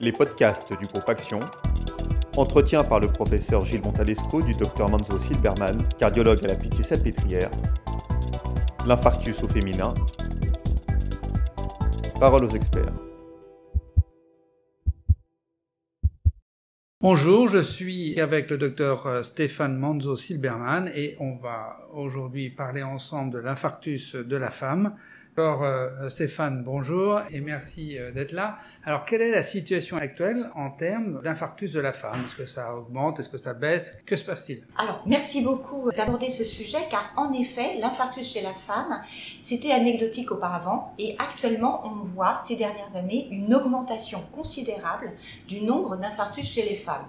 les 0.00 0.12
podcasts 0.12 0.72
du 0.78 0.86
groupe 0.86 1.08
Action, 1.08 1.40
entretien 2.36 2.82
par 2.82 3.00
le 3.00 3.08
professeur 3.08 3.66
Gilles 3.66 3.82
Montalesco 3.82 4.40
du 4.40 4.54
docteur 4.54 4.88
Manzo 4.88 5.18
Silberman, 5.18 5.86
cardiologue 5.98 6.42
à 6.42 6.48
la 6.48 6.54
Pitié-Salpêtrière, 6.54 7.50
l'infarctus 8.86 9.42
au 9.42 9.48
féminin, 9.48 9.92
parole 12.18 12.46
aux 12.46 12.50
experts. 12.50 12.94
Bonjour, 17.02 17.50
je 17.50 17.58
suis 17.58 18.18
avec 18.20 18.50
le 18.50 18.58
docteur 18.58 19.06
euh, 19.06 19.22
Stéphane 19.22 19.76
Manzo 19.78 20.16
Silberman 20.16 20.90
et 20.94 21.16
on 21.18 21.36
va 21.36 21.88
aujourd'hui 21.92 22.50
parler 22.50 22.82
ensemble 22.82 23.32
de 23.32 23.38
l'infarctus 23.38 24.16
de 24.16 24.36
la 24.36 24.50
femme. 24.50 24.96
Alors 25.36 25.62
euh, 25.62 26.08
Stéphane, 26.08 26.64
bonjour 26.64 27.20
et 27.30 27.40
merci 27.40 27.96
euh, 27.96 28.10
d'être 28.10 28.32
là. 28.32 28.58
Alors 28.84 29.04
quelle 29.04 29.22
est 29.22 29.30
la 29.30 29.44
situation 29.44 29.96
actuelle 29.96 30.50
en 30.56 30.70
termes 30.70 31.22
d'infarctus 31.22 31.72
de 31.72 31.80
la 31.80 31.92
femme? 31.92 32.18
Est-ce 32.26 32.36
que 32.36 32.46
ça 32.46 32.74
augmente? 32.74 33.20
Est-ce 33.20 33.28
que 33.28 33.38
ça 33.38 33.54
baisse? 33.54 34.02
Que 34.04 34.16
se 34.16 34.24
passe-t-il? 34.24 34.64
Alors 34.76 35.02
merci 35.06 35.40
beaucoup 35.40 35.90
d'aborder 35.92 36.30
ce 36.30 36.44
sujet 36.44 36.78
car 36.90 37.12
en 37.16 37.32
effet 37.32 37.78
l'infarctus 37.78 38.30
chez 38.30 38.42
la 38.42 38.52
femme 38.52 39.02
c'était 39.40 39.70
anecdotique 39.70 40.32
auparavant 40.32 40.94
et 40.98 41.14
actuellement 41.18 41.82
on 41.86 42.04
voit 42.04 42.38
ces 42.40 42.56
dernières 42.56 42.94
années 42.96 43.28
une 43.30 43.54
augmentation 43.54 44.22
considérable 44.32 45.12
du 45.46 45.62
nombre 45.62 45.96
d'infarctus 45.96 46.46
chez 46.46 46.68
les 46.68 46.76
femmes. 46.76 47.06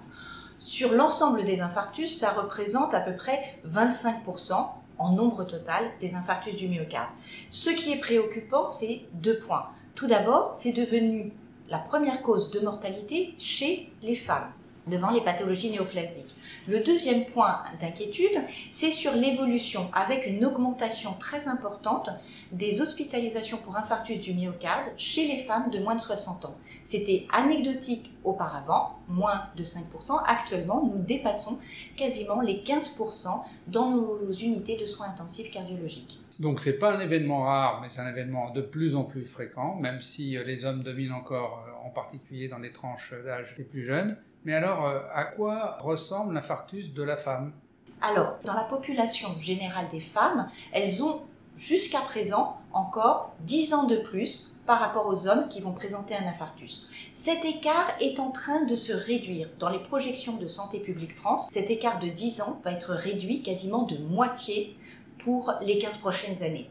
Sur 0.60 0.92
l'ensemble 0.92 1.42
des 1.44 1.60
infarctus, 1.60 2.16
ça 2.16 2.30
représente 2.30 2.94
à 2.94 3.00
peu 3.00 3.16
près 3.16 3.58
25% 3.66 4.54
en 5.02 5.12
nombre 5.12 5.44
total 5.44 5.90
des 6.00 6.14
infarctus 6.14 6.56
du 6.56 6.68
myocarde. 6.68 7.10
Ce 7.48 7.70
qui 7.70 7.92
est 7.92 8.00
préoccupant, 8.00 8.68
c'est 8.68 9.02
deux 9.14 9.38
points. 9.38 9.68
Tout 9.94 10.06
d'abord, 10.06 10.54
c'est 10.54 10.72
devenu 10.72 11.32
la 11.68 11.78
première 11.78 12.22
cause 12.22 12.50
de 12.50 12.60
mortalité 12.60 13.34
chez 13.38 13.92
les 14.02 14.14
femmes 14.14 14.52
devant 14.86 15.10
les 15.10 15.20
pathologies 15.20 15.70
néoplasiques. 15.70 16.34
Le 16.68 16.80
deuxième 16.80 17.24
point 17.26 17.62
d'inquiétude, 17.80 18.40
c'est 18.70 18.90
sur 18.90 19.14
l'évolution 19.14 19.90
avec 19.92 20.26
une 20.26 20.44
augmentation 20.44 21.14
très 21.18 21.48
importante 21.48 22.10
des 22.52 22.80
hospitalisations 22.80 23.58
pour 23.58 23.76
infarctus 23.76 24.20
du 24.20 24.34
myocarde 24.34 24.90
chez 24.96 25.26
les 25.28 25.38
femmes 25.38 25.70
de 25.70 25.78
moins 25.78 25.94
de 25.94 26.00
60 26.00 26.44
ans. 26.46 26.56
C'était 26.84 27.26
anecdotique 27.32 28.12
auparavant, 28.24 28.98
moins 29.08 29.44
de 29.56 29.62
5%. 29.62 30.22
Actuellement, 30.26 30.84
nous 30.84 31.02
dépassons 31.02 31.58
quasiment 31.96 32.40
les 32.40 32.62
15% 32.62 33.42
dans 33.68 33.90
nos 33.90 34.32
unités 34.32 34.76
de 34.76 34.86
soins 34.86 35.08
intensifs 35.08 35.50
cardiologiques. 35.50 36.20
Donc 36.38 36.60
c'est 36.60 36.78
pas 36.78 36.96
un 36.96 37.00
événement 37.00 37.44
rare, 37.44 37.80
mais 37.80 37.88
c'est 37.88 38.00
un 38.00 38.08
événement 38.08 38.50
de 38.50 38.62
plus 38.62 38.96
en 38.96 39.04
plus 39.04 39.26
fréquent, 39.26 39.76
même 39.76 40.00
si 40.00 40.36
euh, 40.36 40.42
les 40.42 40.64
hommes 40.64 40.82
dominent 40.82 41.12
encore, 41.12 41.64
euh, 41.68 41.86
en 41.86 41.90
particulier 41.90 42.48
dans 42.48 42.58
les 42.58 42.72
tranches 42.72 43.14
d'âge 43.24 43.54
les 43.58 43.64
plus 43.64 43.82
jeunes. 43.82 44.16
Mais 44.44 44.54
alors, 44.54 44.86
euh, 44.86 45.00
à 45.14 45.24
quoi 45.24 45.78
ressemble 45.80 46.34
l'infarctus 46.34 46.92
de 46.92 47.02
la 47.02 47.16
femme? 47.16 47.52
Alors, 48.00 48.38
dans 48.44 48.54
la 48.54 48.64
population 48.64 49.38
générale 49.38 49.86
des 49.92 50.00
femmes, 50.00 50.48
elles 50.72 51.04
ont 51.04 51.22
jusqu'à 51.56 52.00
présent 52.00 52.58
encore 52.72 53.32
10 53.40 53.74
ans 53.74 53.84
de 53.84 53.96
plus 53.96 54.56
par 54.66 54.80
rapport 54.80 55.06
aux 55.06 55.28
hommes 55.28 55.48
qui 55.48 55.60
vont 55.60 55.72
présenter 55.72 56.14
un 56.16 56.26
infarctus. 56.26 56.88
Cet 57.12 57.44
écart 57.44 57.90
est 58.00 58.18
en 58.18 58.30
train 58.30 58.64
de 58.64 58.74
se 58.74 58.92
réduire. 58.92 59.48
Dans 59.58 59.68
les 59.68 59.78
projections 59.80 60.36
de 60.36 60.46
Santé 60.46 60.80
publique 60.80 61.16
France, 61.16 61.48
cet 61.50 61.70
écart 61.70 61.98
de 61.98 62.08
10 62.08 62.42
ans 62.42 62.60
va 62.64 62.72
être 62.72 62.92
réduit 62.92 63.42
quasiment 63.42 63.82
de 63.82 63.98
moitié 63.98 64.76
pour 65.18 65.52
les 65.60 65.78
15 65.78 65.98
prochaines 65.98 66.42
années. 66.42 66.70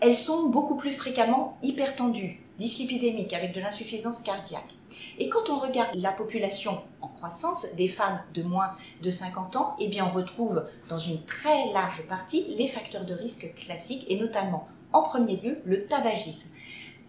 Elles 0.00 0.14
sont 0.14 0.48
beaucoup 0.48 0.76
plus 0.76 0.90
fréquemment 0.90 1.58
hypertendues, 1.62 2.41
dyslipidémiques 2.58 3.32
avec 3.32 3.54
de 3.54 3.60
l'insuffisance 3.60 4.22
cardiaque. 4.22 4.74
Et 5.18 5.28
quand 5.28 5.50
on 5.50 5.58
regarde 5.58 5.94
la 5.94 6.12
population 6.12 6.82
en 7.00 7.08
croissance 7.08 7.66
des 7.76 7.88
femmes 7.88 8.20
de 8.34 8.42
moins 8.42 8.72
de 9.02 9.10
50 9.10 9.56
ans, 9.56 9.76
eh 9.78 9.88
bien 9.88 10.06
on 10.06 10.14
retrouve 10.14 10.64
dans 10.88 10.98
une 10.98 11.22
très 11.24 11.72
large 11.72 12.02
partie 12.08 12.44
les 12.56 12.68
facteurs 12.68 13.04
de 13.04 13.14
risque 13.14 13.54
classiques 13.54 14.06
et 14.08 14.18
notamment 14.18 14.68
en 14.92 15.02
premier 15.02 15.36
lieu 15.36 15.58
le 15.64 15.86
tabagisme. 15.86 16.50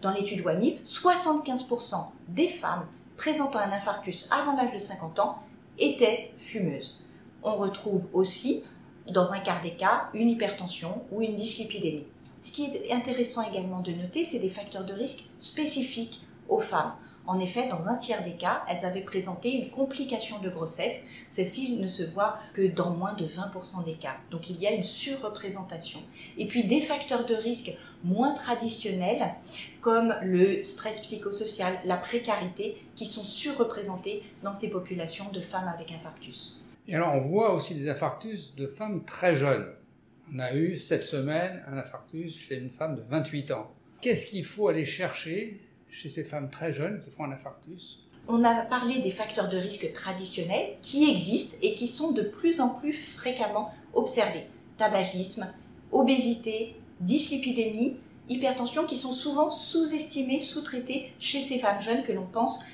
Dans 0.00 0.10
l'étude 0.10 0.44
WAMIP, 0.44 0.84
75% 0.84 1.94
des 2.28 2.48
femmes 2.48 2.86
présentant 3.16 3.58
un 3.58 3.72
infarctus 3.72 4.28
avant 4.30 4.56
l'âge 4.56 4.72
de 4.72 4.78
50 4.78 5.18
ans 5.20 5.38
étaient 5.78 6.32
fumeuses. 6.38 7.02
On 7.42 7.54
retrouve 7.56 8.04
aussi, 8.12 8.64
dans 9.08 9.32
un 9.32 9.38
quart 9.38 9.60
des 9.60 9.74
cas, 9.74 10.08
une 10.14 10.30
hypertension 10.30 11.02
ou 11.10 11.22
une 11.22 11.34
dyslipidémie. 11.34 12.06
Ce 12.44 12.52
qui 12.52 12.66
est 12.66 12.92
intéressant 12.92 13.40
également 13.40 13.80
de 13.80 13.90
noter, 13.92 14.22
c'est 14.22 14.38
des 14.38 14.50
facteurs 14.50 14.84
de 14.84 14.92
risque 14.92 15.24
spécifiques 15.38 16.20
aux 16.50 16.60
femmes. 16.60 16.92
En 17.26 17.40
effet, 17.40 17.68
dans 17.68 17.88
un 17.88 17.96
tiers 17.96 18.22
des 18.22 18.34
cas, 18.34 18.62
elles 18.68 18.84
avaient 18.84 19.00
présenté 19.00 19.50
une 19.50 19.70
complication 19.70 20.38
de 20.40 20.50
grossesse. 20.50 21.06
Celle-ci 21.28 21.78
ne 21.78 21.86
se 21.86 22.02
voit 22.02 22.36
que 22.52 22.66
dans 22.66 22.90
moins 22.90 23.14
de 23.14 23.24
20% 23.24 23.86
des 23.86 23.94
cas. 23.94 24.16
Donc 24.30 24.50
il 24.50 24.60
y 24.60 24.66
a 24.66 24.72
une 24.72 24.84
surreprésentation. 24.84 26.00
Et 26.36 26.46
puis 26.46 26.64
des 26.64 26.82
facteurs 26.82 27.24
de 27.24 27.34
risque 27.34 27.72
moins 28.04 28.34
traditionnels, 28.34 29.32
comme 29.80 30.14
le 30.22 30.62
stress 30.64 31.00
psychosocial, 31.00 31.78
la 31.86 31.96
précarité, 31.96 32.76
qui 32.94 33.06
sont 33.06 33.24
surreprésentés 33.24 34.22
dans 34.42 34.52
ces 34.52 34.68
populations 34.68 35.30
de 35.32 35.40
femmes 35.40 35.72
avec 35.74 35.92
infarctus. 35.92 36.62
Et 36.88 36.94
alors 36.94 37.14
on 37.14 37.22
voit 37.22 37.54
aussi 37.54 37.74
des 37.74 37.88
infarctus 37.88 38.54
de 38.54 38.66
femmes 38.66 39.02
très 39.06 39.34
jeunes. 39.34 39.64
On 40.32 40.38
a 40.38 40.54
eu 40.54 40.78
cette 40.78 41.04
semaine 41.04 41.62
un 41.70 41.76
infarctus 41.76 42.36
chez 42.36 42.56
une 42.56 42.70
femme 42.70 42.96
de 42.96 43.02
28 43.02 43.50
ans. 43.50 43.70
Qu'est-ce 44.00 44.26
qu'il 44.26 44.44
faut 44.44 44.68
aller 44.68 44.84
chercher 44.84 45.60
chez 45.90 46.08
ces 46.08 46.24
femmes 46.24 46.50
très 46.50 46.72
jeunes 46.72 47.00
qui 47.00 47.10
font 47.10 47.24
un 47.24 47.32
infarctus? 47.32 48.00
On 48.26 48.42
a 48.42 48.62
parlé 48.62 49.00
des 49.00 49.10
facteurs 49.10 49.48
de 49.48 49.58
risque 49.58 49.92
traditionnels 49.92 50.76
qui 50.80 51.10
existent 51.10 51.58
et 51.62 51.74
qui 51.74 51.86
sont 51.86 52.12
de 52.12 52.22
plus 52.22 52.60
en 52.60 52.70
plus 52.70 52.92
fréquemment 52.92 53.72
observés. 53.92 54.46
Tabagisme, 54.78 55.46
obésité, 55.92 56.74
dyslipidémie, 57.00 57.98
hypertension 58.28 58.86
qui 58.86 58.96
sont 58.96 59.12
souvent 59.12 59.50
sous-estimés, 59.50 60.40
sous-traités 60.40 61.12
chez 61.18 61.42
ces 61.42 61.58
femmes 61.58 61.80
jeunes 61.80 62.02
que 62.02 62.12
l'on 62.12 62.26
pense 62.26 62.64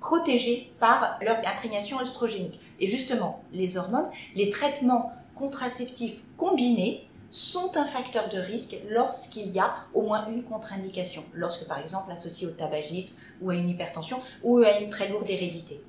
protégées 0.00 0.70
par 0.78 1.18
leur 1.22 1.38
imprégnation 1.46 2.00
œstrogénique. 2.00 2.60
Et 2.78 2.86
justement, 2.86 3.42
les 3.52 3.76
hormones, 3.76 4.10
les 4.34 4.50
traitements 4.50 5.12
contraceptifs 5.40 6.24
combinés 6.36 7.08
sont 7.30 7.72
un 7.76 7.86
facteur 7.86 8.28
de 8.28 8.38
risque 8.38 8.76
lorsqu'il 8.90 9.50
y 9.50 9.58
a 9.58 9.74
au 9.94 10.02
moins 10.02 10.28
une 10.28 10.42
contre-indication, 10.42 11.24
lorsque 11.32 11.66
par 11.66 11.78
exemple 11.78 12.12
associé 12.12 12.46
au 12.46 12.50
tabagisme 12.50 13.16
ou 13.40 13.48
à 13.48 13.54
une 13.54 13.68
hypertension 13.68 14.18
ou 14.42 14.58
à 14.58 14.78
une 14.80 14.90
très 14.90 15.08
lourde 15.08 15.30
hérédité. 15.30 15.80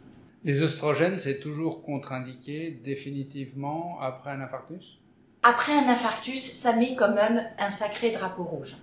Les 0.46 0.64
oestrogènes, 0.64 1.20
c'est 1.20 1.40
toujours 1.40 1.84
contre-indiqué 1.84 2.80
définitivement 2.84 4.00
après 4.00 4.32
un 4.32 4.42
infarctus? 4.42 5.00
Après 5.44 5.74
un 5.74 5.90
infarctus, 5.90 6.42
ça 6.42 6.76
met 6.76 6.96
quand 6.96 7.14
même 7.14 7.44
un 7.60 7.70
sacré 7.70 8.12
drapeau 8.12 8.44
rouge. 8.44 8.78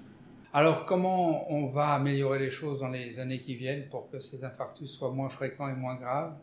Alors 0.52 0.84
comment 0.84 1.50
on 1.50 1.68
va 1.68 1.94
améliorer 1.94 2.40
les 2.40 2.50
choses 2.50 2.80
dans 2.80 2.88
les 2.88 3.20
années 3.20 3.40
qui 3.40 3.54
viennent 3.54 3.88
pour 3.88 4.10
que 4.10 4.20
ces 4.20 4.44
infarctus 4.44 4.90
soient 4.90 5.12
moins 5.12 5.28
fréquents 5.28 5.68
et 5.68 5.74
moins 5.74 5.94
graves? 5.94 6.34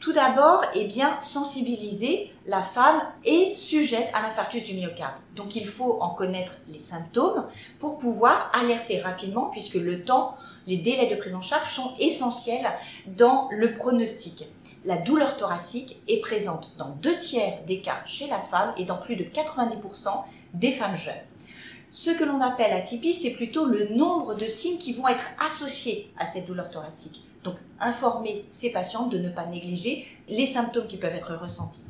Tout 0.00 0.14
d'abord, 0.14 0.64
eh 0.74 0.86
bien, 0.86 1.20
sensibiliser 1.20 2.32
la 2.46 2.62
femme 2.62 3.02
est 3.24 3.54
sujette 3.54 4.10
à 4.14 4.22
l'infarctus 4.22 4.64
du 4.64 4.74
myocarde. 4.74 5.20
Donc, 5.36 5.56
il 5.56 5.66
faut 5.66 5.98
en 6.00 6.10
connaître 6.10 6.54
les 6.68 6.78
symptômes 6.78 7.46
pour 7.78 7.98
pouvoir 7.98 8.50
alerter 8.58 8.98
rapidement, 8.98 9.50
puisque 9.52 9.74
le 9.74 10.02
temps, 10.02 10.36
les 10.66 10.78
délais 10.78 11.06
de 11.06 11.16
prise 11.16 11.34
en 11.34 11.42
charge 11.42 11.70
sont 11.70 11.92
essentiels 11.98 12.72
dans 13.06 13.48
le 13.50 13.74
pronostic. 13.74 14.48
La 14.86 14.96
douleur 14.96 15.36
thoracique 15.36 16.00
est 16.08 16.20
présente 16.20 16.72
dans 16.78 16.88
deux 16.88 17.18
tiers 17.18 17.58
des 17.66 17.82
cas 17.82 18.00
chez 18.06 18.26
la 18.26 18.40
femme 18.40 18.72
et 18.78 18.84
dans 18.84 18.96
plus 18.96 19.16
de 19.16 19.24
90% 19.24 20.08
des 20.54 20.72
femmes 20.72 20.96
jeunes. 20.96 21.14
Ce 21.90 22.10
que 22.10 22.24
l'on 22.24 22.40
appelle 22.40 22.72
atypie, 22.72 23.12
c'est 23.12 23.34
plutôt 23.34 23.66
le 23.66 23.88
nombre 23.88 24.34
de 24.34 24.46
signes 24.46 24.78
qui 24.78 24.94
vont 24.94 25.08
être 25.08 25.28
associés 25.44 26.10
à 26.16 26.24
cette 26.24 26.46
douleur 26.46 26.70
thoracique. 26.70 27.22
Donc, 27.44 27.56
informer 27.80 28.44
ces 28.48 28.70
patients 28.70 29.06
de 29.06 29.18
ne 29.18 29.30
pas 29.30 29.46
négliger 29.46 30.06
les 30.28 30.46
symptômes 30.46 30.86
qui 30.86 30.98
peuvent 30.98 31.14
être 31.14 31.34
ressentis. 31.34 31.84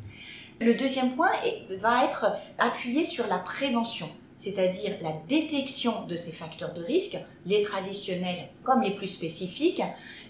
Le 0.61 0.75
deuxième 0.75 1.17
point 1.17 1.33
va 1.81 2.05
être 2.05 2.33
appuyé 2.59 3.05
sur 3.05 3.27
la 3.27 3.39
prévention, 3.39 4.09
c'est-à-dire 4.37 4.97
la 5.01 5.13
détection 5.27 6.07
de 6.07 6.17
ces 6.17 6.33
facteurs 6.33 6.75
de 6.75 6.83
risque, 6.83 7.17
les 7.47 7.63
traditionnels 7.63 8.49
comme 8.63 8.83
les 8.83 8.95
plus 8.95 9.07
spécifiques. 9.09 9.83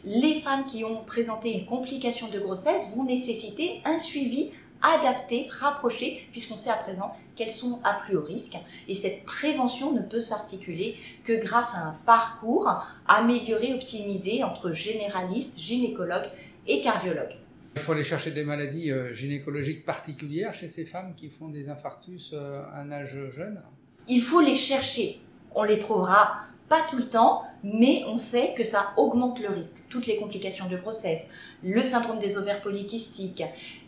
Les 0.05 0.37
femmes 0.37 0.65
qui 0.65 0.85
ont 0.85 1.05
présenté 1.05 1.53
une 1.53 1.67
complication 1.67 2.29
de 2.29 2.41
grossesse 2.41 2.91
vont 2.97 3.05
nécessiter 3.05 3.83
un 3.85 3.99
suivi 3.99 4.53
adapter, 4.83 5.49
rapprocher, 5.51 6.27
puisqu'on 6.31 6.57
sait 6.57 6.71
à 6.71 6.77
présent 6.77 7.15
qu'elles 7.37 7.51
sont 7.51 7.81
à 7.85 7.95
plus 7.95 8.17
haut 8.17 8.23
risque. 8.23 8.57
Et 8.89 8.95
cette 8.95 9.25
prévention 9.25 9.93
ne 9.93 10.03
peut 10.03 10.21
s'articuler 10.21 10.97
que 11.25 11.33
grâce 11.41 11.75
à 11.75 11.87
un 11.87 11.97
parcours 12.07 12.71
amélioré, 13.07 13.75
optimisé 13.75 14.43
entre 14.43 14.73
généralistes, 14.73 15.59
gynécologues 15.59 16.31
et 16.67 16.81
cardiologues. 16.81 17.37
Il 17.77 17.81
faut 17.81 17.93
aller 17.93 18.03
chercher 18.03 18.33
des 18.33 18.45
maladies 18.45 18.91
euh, 18.91 19.13
gynécologiques 19.13 19.85
particulières 19.85 20.55
chez 20.55 20.69
ces 20.69 20.85
femmes 20.85 21.15
qui 21.15 21.29
font 21.29 21.49
des 21.49 21.69
infarctus 21.69 22.33
euh, 22.33 22.63
à 22.75 22.81
un 22.81 22.91
âge 22.91 23.17
jeune 23.31 23.63
Il 24.09 24.21
faut 24.21 24.41
les 24.41 24.57
chercher. 24.57 25.21
On 25.55 25.63
les 25.63 25.79
trouvera 25.79 26.41
Pas 26.71 26.83
tout 26.89 26.99
le 26.99 27.09
temps, 27.09 27.43
mais 27.65 28.05
on 28.07 28.17
sait 28.17 28.55
que 28.57 28.63
ça 28.63 28.93
augmente 28.97 29.41
le 29.41 29.49
risque. 29.49 29.75
Toutes 29.89 30.07
les 30.07 30.19
complications 30.19 30.69
de 30.69 30.77
grossesse, 30.77 31.31
le 31.65 31.83
syndrome 31.83 32.21
des 32.21 32.37
ovaires 32.37 32.63
polykystiques, 32.63 33.43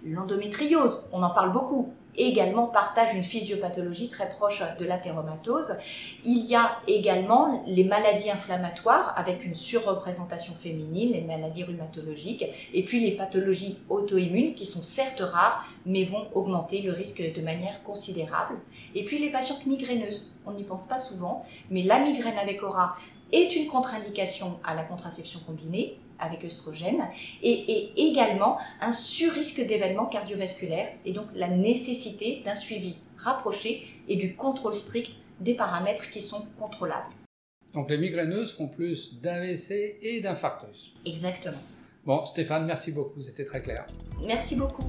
l'endométriose, 0.04 1.08
on 1.12 1.22
en 1.22 1.30
parle 1.30 1.52
beaucoup, 1.52 1.92
également 2.16 2.66
partagent 2.66 3.14
une 3.14 3.22
physiopathologie 3.22 4.10
très 4.10 4.28
proche 4.28 4.62
de 4.78 4.84
la 4.84 4.98
théromatose. 4.98 5.76
Il 6.24 6.44
y 6.46 6.54
a 6.54 6.78
également 6.86 7.62
les 7.66 7.84
maladies 7.84 8.30
inflammatoires 8.30 9.14
avec 9.16 9.44
une 9.44 9.54
surreprésentation 9.54 10.54
féminine, 10.54 11.12
les 11.12 11.22
maladies 11.22 11.64
rhumatologiques, 11.64 12.44
et 12.72 12.84
puis 12.84 13.00
les 13.00 13.12
pathologies 13.12 13.78
auto-immunes 13.88 14.54
qui 14.54 14.66
sont 14.66 14.82
certes 14.82 15.20
rares, 15.20 15.64
mais 15.86 16.04
vont 16.04 16.28
augmenter 16.34 16.82
le 16.82 16.92
risque 16.92 17.22
de 17.22 17.40
manière 17.40 17.82
considérable. 17.82 18.56
Et 18.94 19.04
puis 19.04 19.18
les 19.18 19.30
patientes 19.30 19.66
migraineuses, 19.66 20.36
on 20.46 20.52
n'y 20.52 20.64
pense 20.64 20.86
pas 20.86 20.98
souvent, 20.98 21.42
mais 21.70 21.82
la 21.82 21.98
migraine 21.98 22.38
avec 22.38 22.62
aura 22.62 22.96
est 23.32 23.56
une 23.56 23.66
contre-indication 23.66 24.58
à 24.62 24.74
la 24.74 24.82
contraception 24.82 25.40
combinée 25.46 25.98
avec 26.22 26.44
œstrogène 26.44 27.08
et, 27.42 27.90
également 27.96 28.58
un 28.80 28.92
surrisque 28.92 29.66
d'événements 29.66 30.06
cardiovasculaires 30.06 30.92
et 31.04 31.12
donc 31.12 31.26
la 31.34 31.48
nécessité 31.48 32.42
d'un 32.44 32.56
suivi 32.56 32.96
rapproché 33.16 33.86
et 34.08 34.16
du 34.16 34.34
contrôle 34.34 34.74
strict 34.74 35.12
des 35.40 35.54
paramètres 35.54 36.10
qui 36.10 36.20
sont 36.20 36.46
contrôlables. 36.58 37.12
Donc 37.74 37.90
les 37.90 37.98
migraineuses 37.98 38.52
font 38.52 38.68
plus 38.68 39.20
d'AVC 39.20 39.98
et 40.02 40.20
d'infarctus. 40.20 40.94
Exactement. 41.06 41.58
Bon, 42.04 42.24
Stéphane, 42.24 42.66
merci 42.66 42.92
beaucoup, 42.92 43.22
c'était 43.22 43.44
très 43.44 43.62
clair. 43.62 43.86
Merci 44.20 44.56
beaucoup. 44.56 44.84